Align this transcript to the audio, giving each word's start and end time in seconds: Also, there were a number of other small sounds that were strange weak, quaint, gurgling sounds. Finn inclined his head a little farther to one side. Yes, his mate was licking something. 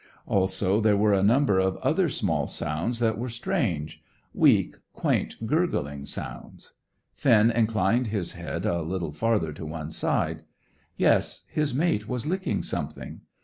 Also, 0.25 0.79
there 0.81 0.97
were 0.97 1.13
a 1.13 1.21
number 1.21 1.59
of 1.59 1.77
other 1.77 2.09
small 2.09 2.47
sounds 2.47 2.97
that 2.97 3.19
were 3.19 3.29
strange 3.29 4.01
weak, 4.33 4.77
quaint, 4.93 5.35
gurgling 5.45 6.07
sounds. 6.07 6.73
Finn 7.13 7.51
inclined 7.51 8.07
his 8.07 8.31
head 8.31 8.65
a 8.65 8.81
little 8.81 9.11
farther 9.11 9.53
to 9.53 9.63
one 9.63 9.91
side. 9.91 10.41
Yes, 10.97 11.43
his 11.49 11.75
mate 11.75 12.07
was 12.09 12.25
licking 12.25 12.63
something. 12.63 13.21